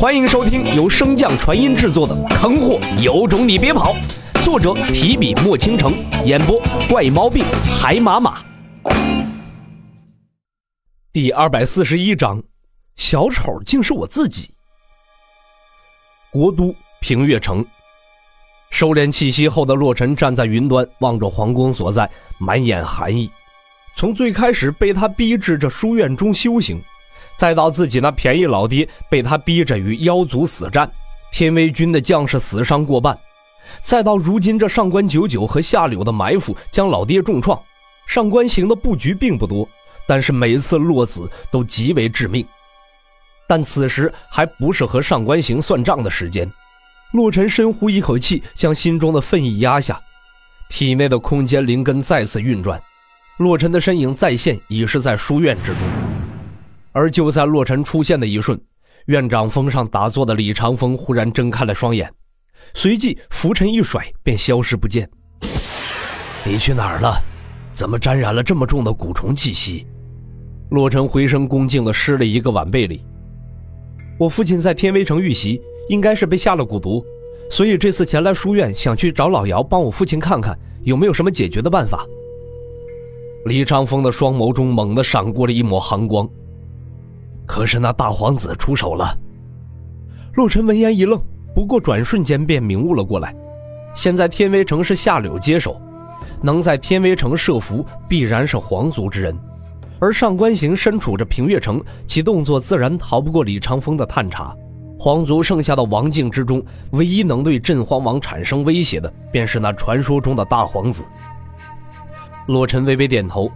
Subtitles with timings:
[0.00, 3.94] 欢迎收听由升降传音制作的《坑货有种你别跑》，
[4.42, 5.92] 作者提笔墨倾城，
[6.24, 6.58] 演播
[6.88, 7.44] 怪毛病
[7.78, 8.42] 海马马。
[11.12, 12.42] 第二百四十一章，
[12.96, 14.48] 小丑竟是我自己。
[16.30, 17.62] 国都平越城，
[18.70, 23.30] 收敛气息后的洛尘站在云端，望着皇宫所在，满眼寒意。
[23.96, 26.82] 从最开始被他逼至这书院中修行。
[27.40, 30.92] 再到自己那便宜老爹被他逼着与妖族死战，
[31.32, 33.18] 天威军的将士死伤过半，
[33.80, 37.58] 再到如今这上官九九和夏柳的埋伏将老爹重创，
[38.06, 39.66] 上官行的布局并不多，
[40.06, 42.46] 但是每次落子都极为致命。
[43.48, 46.46] 但此时还不是和上官行算账的时间。
[47.12, 49.98] 洛尘深呼一口气，将心中的愤意压下，
[50.68, 52.78] 体内的空间灵根再次运转，
[53.38, 56.09] 洛尘的身影再现，已是在书院之中。
[56.92, 58.60] 而就在洛尘出现的一瞬，
[59.06, 62.12] 院长峰上打坐的李长风忽然睁开了双眼，
[62.74, 65.08] 随即拂尘一甩，便消失不见。
[66.44, 67.14] 你去哪儿了？
[67.72, 69.86] 怎么沾染了这么重的蛊虫气息？
[70.70, 73.04] 洛尘回身恭敬地施了一个晚辈礼。
[74.18, 77.04] 我父亲在天威城遇袭，应该是被下了蛊毒，
[77.50, 82.04] 所以这次前来书院，想去找老姚帮我父亲看看有没有什么解决的办法。
[83.46, 86.28] 李长风的双眸中猛地闪过了一抹寒光。
[87.50, 89.18] 可是那大皇子出手了。
[90.34, 91.20] 洛尘闻言一愣，
[91.52, 93.34] 不过转瞬间便明悟了过来。
[93.92, 95.76] 现在天威城是夏柳接手，
[96.40, 99.36] 能在天威城设伏，必然是皇族之人。
[99.98, 104.54] 而上官行身处着平越城，其动作自然逃不过李长风的探查。
[104.96, 111.04] 皇族剩下的王境之中，唯一能对镇荒王产生威胁的，便是那传说中的大皇子。
[112.46, 113.50] 洛尘微微点头，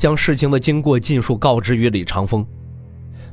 [0.00, 2.44] 将事情的经过尽数告知于李长风。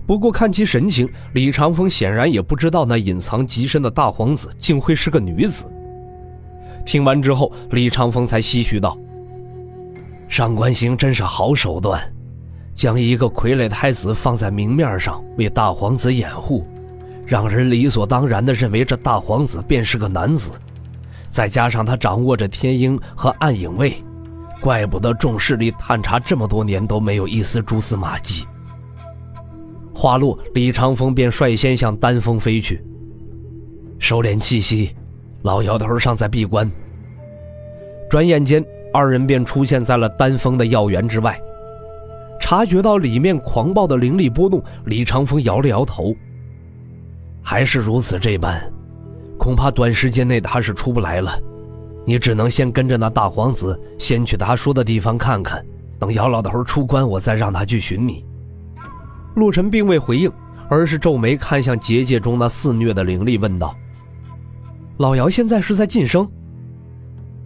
[0.06, 5.72] 不过看其神情，李长风显然也不知道那隐藏极深的大皇子竟会是个女子。
[6.86, 8.98] 听完之后，李长风才唏嘘道
[10.28, 12.02] ：“上官行真是好手段，
[12.76, 16.68] 将一个傀儡太子放在明面上为大皇子掩护，
[17.26, 20.60] 让人理所当然地认为这大皇子便是个男子。
[21.30, 24.04] 再加上他掌握着天鹰和暗影卫，
[24.60, 28.46] 怪不得众势力探查这么多年都没有一丝蛛丝马迹。”
[30.04, 32.84] 话落，李长风便率先向丹峰飞去。
[34.00, 34.94] 收敛气息，
[35.44, 36.70] 老姚头尚在闭关。
[38.10, 38.62] 转眼间，
[38.94, 41.40] 二人便出现在了丹峰的药园之外。
[42.38, 46.14] 察觉到里面狂暴的灵力波动，李长风摇了摇头。
[47.42, 48.62] 还是如此这般，
[49.38, 51.32] 恐怕短时间内他是出不来了。
[52.06, 55.66] 你只能先跟着那大皇子，先去他说的地方看看。
[55.98, 58.26] 等姚老头出关，我再让他去寻你。
[59.36, 60.32] 陆晨并未回应，
[60.70, 63.76] 而是皱眉看向结界中那肆虐的灵力，问道
[64.98, 66.30] ：“老姚现在是在晋升？”“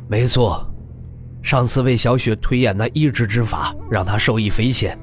[0.10, 0.70] 没错，
[1.42, 4.98] 上次为小雪推演那意志之法，让他受益匪浅，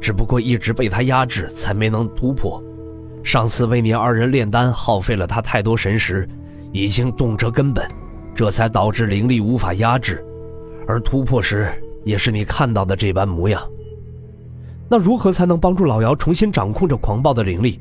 [0.00, 2.62] 只不过一直被他压制，才没能突破。
[3.22, 6.28] 上次为你二人炼丹，耗费了他太多神识，
[6.72, 7.86] 已经动辄根本，
[8.34, 10.24] 这才导致灵力无法压制，
[10.86, 11.70] 而突破时
[12.04, 13.62] 也是你看到的这般模样。”
[14.88, 17.80] 那如何才能帮助老姚重新掌控着狂暴的灵力？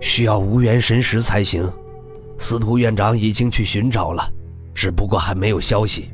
[0.00, 1.68] 需要无缘神石才行。
[2.36, 4.28] 司徒院长已经去寻找了，
[4.74, 6.10] 只不过还没有消息。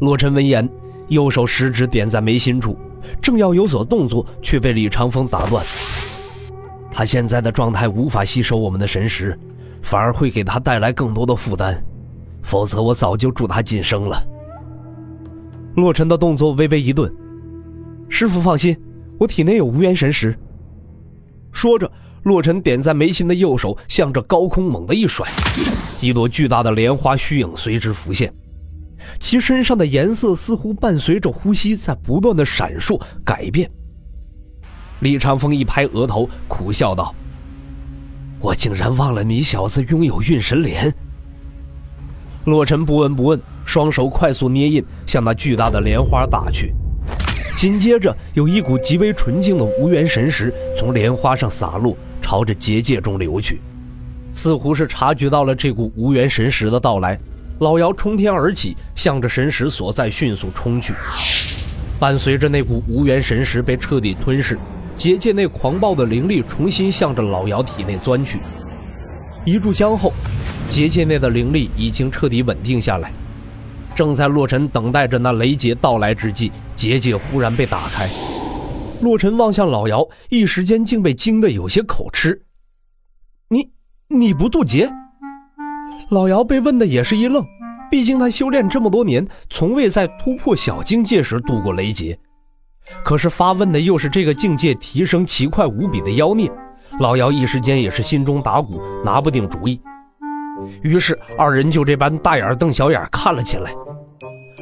[0.00, 0.68] 洛尘闻言，
[1.08, 2.76] 右手食指点在眉心处，
[3.20, 5.64] 正要有所动作，却被李长风打断。
[6.90, 9.36] 他现在的状态无法吸收我们的神识，
[9.82, 11.84] 反而会给他带来更多的负担。
[12.42, 14.24] 否则，我早就助他晋升了。
[15.74, 17.12] 洛尘的动作微微一顿。
[18.16, 18.80] 师傅放心，
[19.18, 20.38] 我体内有无缘神石。
[21.50, 21.90] 说着，
[22.22, 25.26] 洛尘点在眉心的右手向着高空猛地一甩，
[26.00, 28.32] 一朵巨大的莲花虚影随之浮现，
[29.18, 33.68] 其身上的颜色似乎伴随着呼吸在不断的闪烁改变。
[35.00, 37.12] 李长风一拍额头，苦笑道
[38.38, 40.94] ：“我竟然忘了你小子拥有运神莲。”
[42.46, 46.72] 洛尘不闻不问，双手快速捏印，向那巨大的莲花打去。
[47.64, 53.58] 紧接着，有一股极为纯净的无缘神石从莲花上洒落，朝着结界中流去。
[54.34, 57.18] 似乎是察觉到了这股无缘神石的到来，
[57.60, 60.92] 老姚冲天而起，向着神石所在迅速冲去。
[61.98, 64.58] 伴随着那股无缘神石被彻底吞噬，
[64.94, 68.40] 结界内狂暴的灵力重新向着老姚体内钻去。
[69.46, 70.12] 一炷香后，
[70.68, 73.10] 结界内的灵力已经彻底稳定下来。
[73.94, 78.08] 正在洛尘等待着那雷劫到来之际，结界忽然被打开。
[79.00, 82.42] 洛尘望向老姚，一时间竟被惊得有些口吃。
[83.48, 83.70] 你
[84.08, 84.90] 你不渡劫？
[86.10, 87.44] 老姚被问的也是一愣，
[87.90, 92.18] 毕竟他修炼这么多年，从未在突破小境界时渡过雷劫。
[93.02, 96.50] 可是发问的又是这个境界提升奇快无比的妖孽，
[97.00, 99.80] 老姚一时间也是心中打鼓，拿不定主意。
[100.82, 103.72] 于是二人就这般大眼瞪小眼看了起来。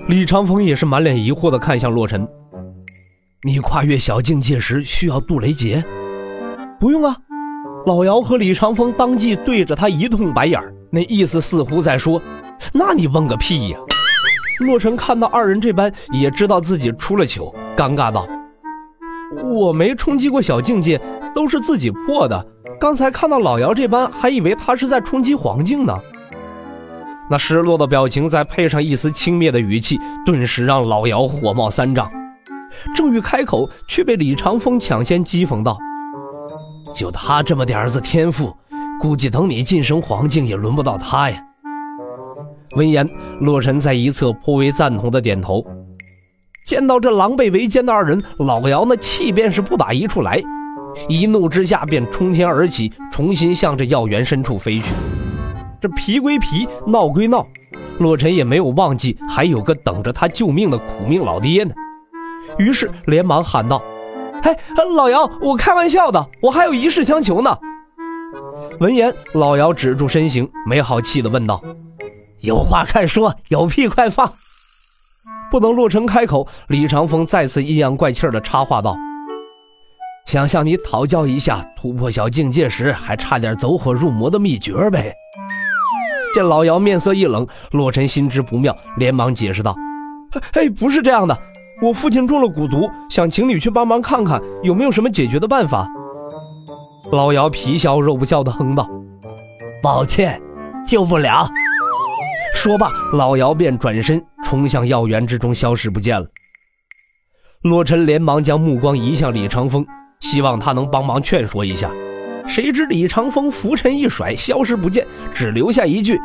[0.08, 2.26] 李长风也是满脸疑惑地看向洛尘
[3.46, 5.82] ：“你跨越小境界时需要渡雷劫？
[6.80, 7.16] 不用啊。”
[7.86, 10.60] 老姚和李长风当即对着他一通白眼
[10.90, 12.20] 那意思似乎在说
[12.74, 13.78] ：“那你问个屁呀！”
[14.60, 18.26] 洛尘看到二人这般，也知道自己出了糗，尴尬道
[19.44, 21.00] ：“我没冲击过小境界，
[21.34, 22.46] 都是自己破的。
[22.80, 25.96] 刚才看到老姚这般，还以为他是在冲击黄境呢。”
[27.30, 32.10] 那失落的表情，再配上一丝轻蔑的语气，顿时让老姚火冒三丈。
[32.94, 35.78] 正欲开口，却被李长风抢先讥讽道
[36.94, 38.54] ：“就他这么点儿子天赋，
[39.00, 41.42] 估计等你晋升黄境，也轮不到他呀。”
[42.76, 43.08] 闻言，
[43.40, 45.64] 洛尘在一侧颇为赞同的点头。
[46.64, 50.42] 见到这狼狈为奸的二人，老姚那气便是不打一处来，
[51.08, 54.92] 一怒之下便冲天而起，重新向着药园深处飞去。
[55.82, 57.44] 这皮归皮，闹归闹，
[57.98, 61.74] 洛尘也没有忘记还有个等着他救命的苦命老爹呢。
[62.56, 63.82] 于是连忙喊道
[64.44, 64.56] ：“哎，
[64.94, 67.58] 老姚，我开玩笑的，我还有一事相求呢。”
[68.78, 71.60] 闻言，老姚止住身形，没好气地问道。
[72.42, 74.32] 有话快说，有屁快放。
[75.50, 78.96] 不等洛尘开口，李长风再次阴阳怪气的插话道
[80.26, 85.12] ：“想向你讨教一下突破小境界时还差点走火入魔的秘诀呗。”
[86.32, 89.76] 见老姚面色一冷，洛尘心知不妙，连忙解释道
[90.54, 91.36] ：“哎，不是这样的，
[91.82, 95.86] 我父亲中了蛊毒，想请你去帮忙看看有没有什么解决的办法。”
[97.12, 98.88] 老姚皮笑肉不笑的哼道
[99.82, 100.40] ：“抱歉，
[100.86, 101.46] 救不了。”
[102.56, 106.26] 说罢，老姚便转身冲向药园之中，消失不见了。
[107.62, 109.86] 洛尘连忙将目光移向李长风，
[110.20, 111.90] 希望他能帮忙劝说一下。
[112.46, 116.20] 谁知李长风拂尘一甩，消失不见，只留下一句：“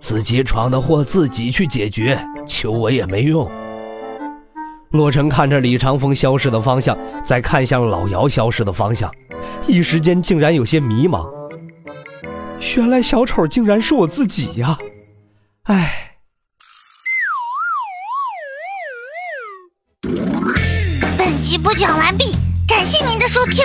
[0.00, 3.50] 自己闯的祸自己去解决，求我也没用。”
[4.92, 9.12] 洛尘看着李长风消失的方向，再看向老姚消失的方向，
[9.66, 11.28] 一时间竟然有些迷茫。
[12.76, 14.76] 原来小丑竟然是我自己呀！
[15.64, 16.16] 唉，
[21.16, 22.36] 本集播讲完毕，
[22.66, 23.64] 感谢您的收听。